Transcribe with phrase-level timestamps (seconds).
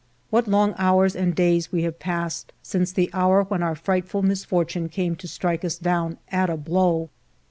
[0.31, 4.89] What long hours and days we have passed since the hour when our frightful misfortune
[4.89, 7.11] came to strike us down at a blow